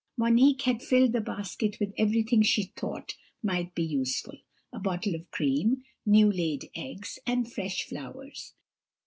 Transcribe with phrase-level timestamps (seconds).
[0.17, 3.13] Monique had filled the basket with everything she thought
[3.43, 4.35] might be useful
[4.73, 8.55] a bottle of cream, new laid eggs, and fresh flowers.